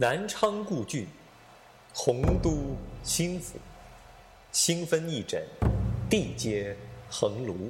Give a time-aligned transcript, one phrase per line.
[0.00, 1.06] 南昌故郡，
[1.92, 3.58] 洪都新府，
[4.50, 5.42] 星分翼轸，
[6.08, 6.74] 地接
[7.10, 7.68] 衡庐。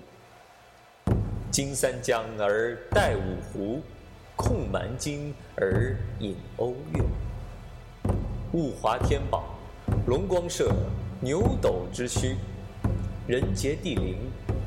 [1.51, 3.83] 襟三江而带五湖，
[4.37, 7.03] 控蛮荆而引瓯越。
[8.53, 9.59] 物华天宝，
[10.07, 10.73] 龙光射，
[11.21, 12.37] 牛斗之墟，
[13.27, 14.17] 人杰地灵，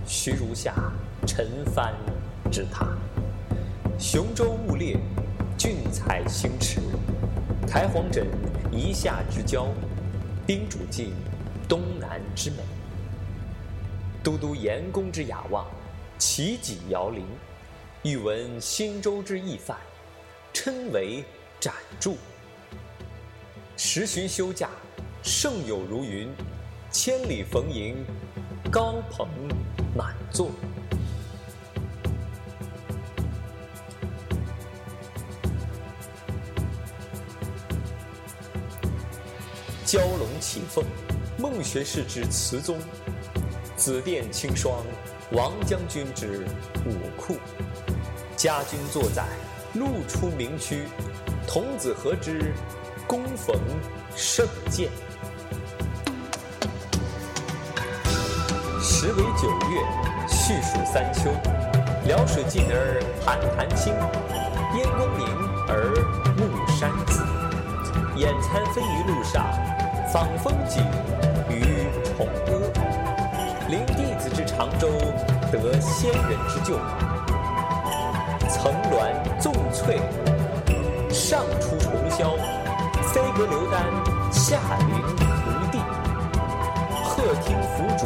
[0.05, 0.75] 徐如下，
[1.25, 1.93] 陈蕃
[2.52, 2.89] 之塔。
[3.98, 4.98] 雄州雾列，
[5.57, 6.52] 俊采星。
[7.73, 8.27] 台隍枕
[8.71, 9.65] 夷夏之交，
[10.45, 11.11] 宾主尽
[11.68, 12.57] 东南之美。
[14.21, 15.65] 都督阎公之雅望，
[16.19, 17.25] 齐己遥陵。
[18.04, 19.75] 欲闻新州之懿范，
[20.54, 21.23] 称为
[21.59, 22.15] 展筑。
[23.75, 24.69] 时旬休假，
[25.24, 26.29] 盛友如云，
[26.91, 28.05] 千里逢迎，
[28.71, 29.27] 高朋
[29.97, 30.51] 满座。
[39.94, 40.83] 蛟龙起凤，
[41.38, 42.77] 孟学士之词宗；
[43.75, 44.83] 紫殿青霜，
[45.33, 46.47] 王将军之
[46.83, 47.38] 武库。
[48.36, 49.23] 家君作宰，
[49.75, 50.86] 路出名区，
[51.47, 52.55] 童子何知
[53.08, 53.55] 躬逢
[54.16, 54.89] 胜饯？
[58.81, 61.30] 时为九月，序属三秋。
[62.08, 63.94] 辽水尽而寒潭清，
[64.75, 65.27] 烟光明
[65.67, 65.94] 而
[66.36, 67.21] 暮山紫。
[68.16, 69.44] 眼餐飞于路上，
[70.14, 70.86] 访风景
[71.50, 72.52] 于崇阿。
[73.67, 74.88] 临弟子之长洲，
[75.52, 76.78] 得仙人之旧。
[78.47, 80.00] 层峦纵翠，
[81.09, 82.38] 上出重霄；
[83.02, 83.86] 飞阁流丹，
[84.31, 84.89] 下临
[85.47, 85.80] 无地。
[87.03, 88.05] 鹤汀凫渚，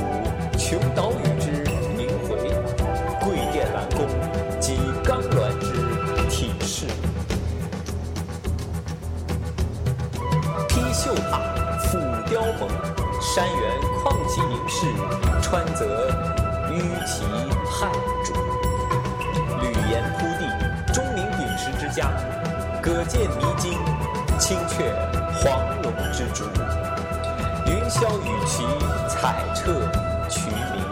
[13.37, 14.87] 山原旷其盈视，
[15.43, 16.09] 川泽
[16.71, 17.23] 纡其
[17.69, 17.91] 汉
[18.25, 18.33] 主。
[19.61, 22.07] 履岩铺地，钟鸣鼎食之家；
[22.81, 23.77] 葛剑迷津，
[24.39, 24.91] 青雀
[25.35, 26.45] 黄龙之主。
[27.67, 28.65] 云霄与齐，
[29.07, 29.71] 彩彻
[30.27, 30.83] 渠明。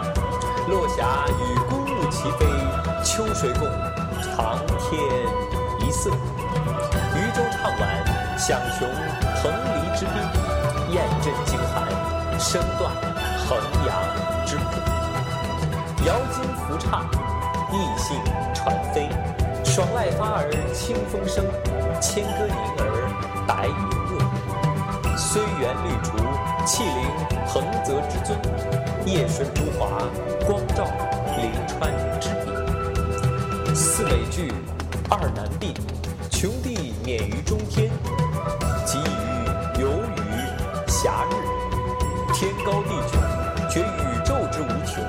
[0.68, 2.46] 落霞与孤鹜齐飞，
[3.02, 3.68] 秋水共
[4.22, 5.02] 长天
[5.80, 6.10] 一色。
[6.10, 8.88] 渔舟唱晚，响穷
[9.42, 10.14] 彭蠡之滨；
[10.92, 11.85] 雁阵惊寒，
[12.38, 12.92] 声断
[13.46, 13.90] 衡阳
[14.46, 14.62] 之浦。
[16.06, 17.08] 瑶金浮唱，
[17.72, 18.16] 逸兴
[18.54, 19.08] 传飞。
[19.64, 21.44] 爽籁发而清风生，
[22.00, 22.82] 牵歌凝而
[23.46, 23.74] 白云
[24.08, 25.16] 遏。
[25.16, 26.16] 虽园绿竹，
[26.64, 26.96] 气凌
[27.46, 28.38] 彭泽之尊；
[29.04, 29.88] 夜水浮华，
[30.46, 30.86] 光照
[31.36, 33.74] 临川之笔。
[33.74, 34.52] 四美具，
[35.10, 35.74] 二难并，
[36.30, 37.90] 穷地免于中天，
[38.86, 40.20] 极于游于
[40.86, 41.45] 暇日。
[42.66, 45.00] 高地迥，觉宇宙之无穷；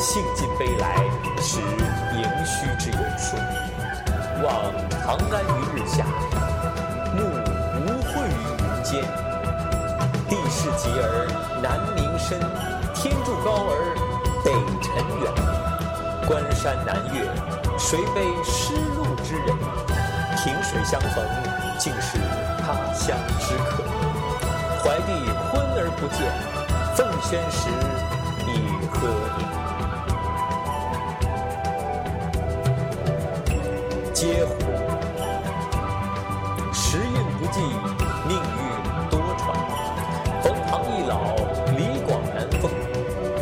[0.00, 0.96] 兴尽悲来，
[1.38, 3.36] 识盈虚之有数。
[4.42, 4.48] 望
[4.88, 6.06] 长安于日下，
[7.12, 7.20] 目
[7.76, 9.04] 无秽于云间。
[10.26, 11.28] 地势极而
[11.62, 12.40] 南溟深，
[12.94, 13.72] 天柱高而
[14.42, 14.88] 北辰
[15.20, 15.30] 远。
[16.26, 17.28] 关山难越，
[17.76, 19.54] 谁悲失路之人？
[20.38, 21.22] 萍水相逢，
[21.78, 22.16] 竟是
[22.64, 23.84] 他乡之客。
[24.82, 25.12] 怀帝
[25.52, 26.24] 昏而不见，
[27.00, 27.70] 正宣时
[28.46, 28.48] 以
[28.90, 29.48] 何年？
[34.12, 34.52] 嗟乎！
[36.74, 37.62] 时运不济，
[38.28, 39.42] 命运多舛。
[40.42, 41.34] 冯唐易老，
[41.74, 42.70] 李广难封。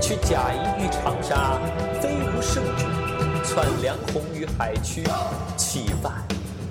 [0.00, 1.58] 取贾谊于长沙，
[2.00, 2.86] 非无圣旨；
[3.42, 5.02] 窜梁鸿于海曲，
[5.56, 6.12] 岂犯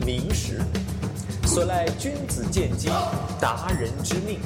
[0.05, 0.61] 明时？
[1.43, 2.87] 所赖君子见机，
[3.41, 4.39] 达人之命。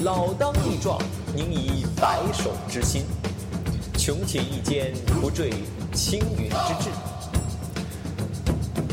[0.00, 1.00] 老当益壮，
[1.34, 3.04] 宁以白首之心？
[3.96, 4.92] 穷且益坚，
[5.22, 5.54] 不坠
[5.94, 6.90] 青云之志。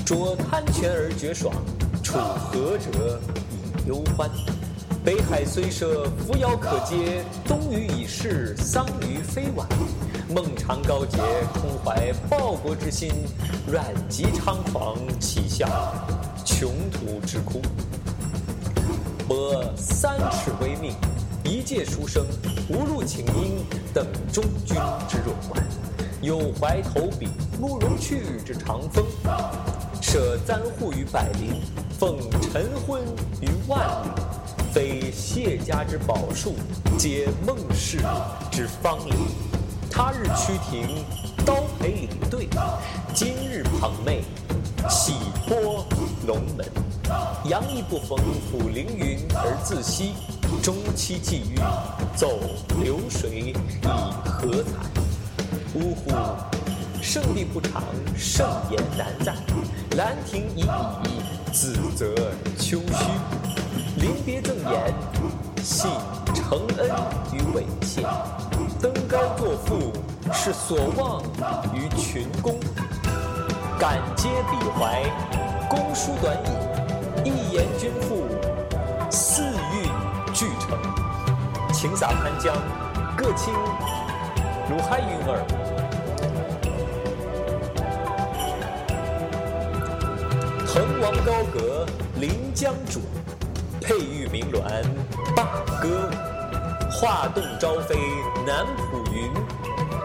[0.06, 1.54] 濯贪泉而觉爽，
[2.01, 3.19] 处涸辙
[3.51, 4.30] 以忧欢。
[5.04, 9.68] 北海虽赊，扶摇可接；东隅已逝，桑榆非晚。
[10.33, 11.18] 孟尝高洁，
[11.54, 13.12] 空怀报国之心；
[13.68, 15.68] 阮籍猖狂，岂效
[16.45, 17.62] 穷途之哭？
[19.33, 20.94] 博三尺微命，
[21.44, 22.24] 一介书生，
[22.69, 24.77] 无路请缨，等终军
[25.09, 25.65] 之弱冠。
[26.21, 27.27] 有怀投笔，
[27.59, 29.03] 慕容去之长风。
[30.00, 31.59] 舍簪笏于百龄，
[31.97, 33.01] 奉晨昏
[33.41, 34.12] 于万里。
[34.71, 36.53] 非谢家之宝树，
[37.00, 37.97] 皆孟氏
[38.51, 39.15] 之芳邻。
[39.89, 41.03] 他日趋庭，
[41.44, 42.47] 刀陪领对；
[43.15, 44.21] 今日捧袂，
[44.89, 45.13] 喜
[45.47, 45.85] 托
[46.27, 46.65] 龙门。
[47.45, 48.18] 杨亦不逢
[48.50, 50.13] 抚凌云而自惜，
[50.62, 51.59] 终期际遇，
[52.15, 52.39] 奏
[52.81, 53.53] 流水以
[54.24, 54.71] 何彩？
[55.75, 56.12] 呜呼！
[57.01, 57.83] 胜地不长，
[58.18, 59.35] 盛言难在。
[59.97, 62.15] 兰亭已矣，子则
[62.57, 63.06] 丘墟。
[63.97, 64.94] 临别赠言，
[65.62, 65.89] 信
[66.33, 66.89] 承恩
[67.33, 68.07] 于猥亵。
[68.81, 69.94] 登高作赋，
[70.33, 71.21] 是所望
[71.74, 72.59] 于群公。
[73.83, 75.03] 敢揭笔怀，
[75.68, 77.30] 公书短矣。
[77.30, 78.24] 一言均赋，
[79.12, 79.91] 四韵
[80.33, 80.80] 俱成。
[81.74, 82.56] 请洒潘江，
[83.18, 83.53] 各倾
[84.69, 85.44] 如嗨云儿。
[90.65, 93.01] 滕王高阁临江渚，
[93.81, 94.62] 佩玉鸣鸾
[95.36, 95.44] 罢
[95.81, 96.15] 歌舞。
[96.89, 97.97] 画栋朝飞
[98.47, 99.29] 南浦云，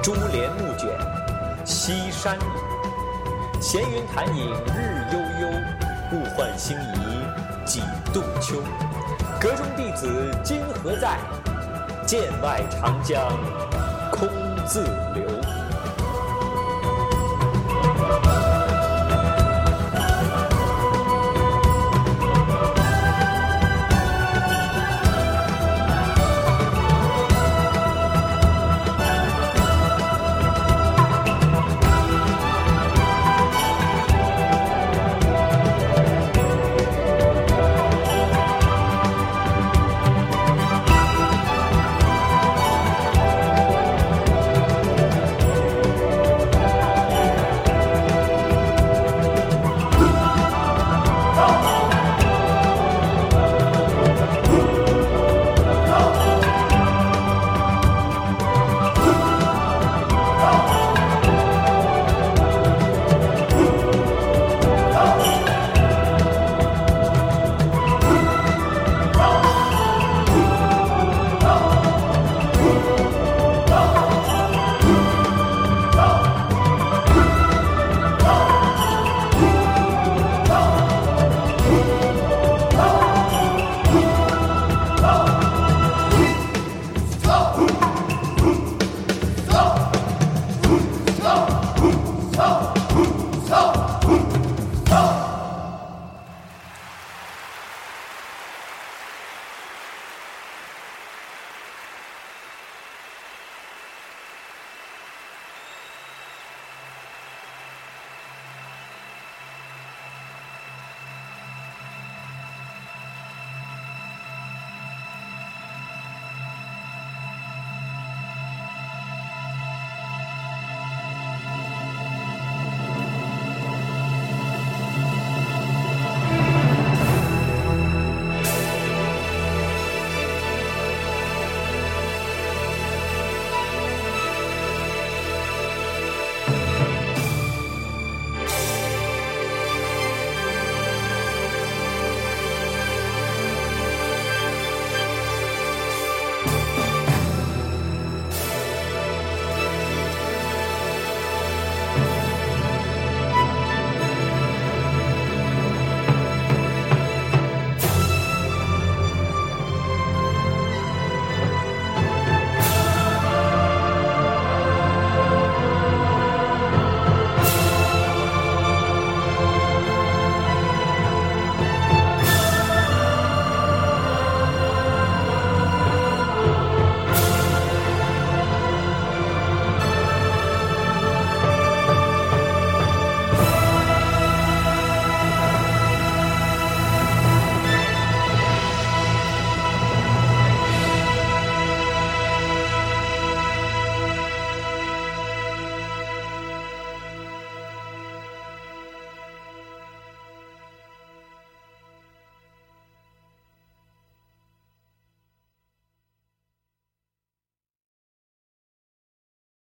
[0.03, 0.91] 珠帘暮卷
[1.65, 2.78] 西山雨。
[3.61, 5.49] 闲云潭影日悠悠，
[6.13, 7.81] 物换星移几
[8.13, 8.63] 度秋。
[9.41, 11.19] 阁中弟子今何在？
[12.07, 13.21] 剑外长江
[14.13, 14.29] 空
[14.65, 15.08] 自流。